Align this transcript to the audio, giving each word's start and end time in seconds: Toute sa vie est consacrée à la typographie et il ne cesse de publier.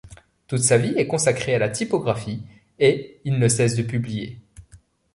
Toute 0.47 0.63
sa 0.63 0.79
vie 0.79 0.95
est 0.97 1.05
consacrée 1.05 1.53
à 1.53 1.59
la 1.59 1.69
typographie 1.69 2.41
et 2.79 3.19
il 3.23 3.37
ne 3.37 3.47
cesse 3.47 3.75
de 3.75 3.83
publier. 3.83 4.39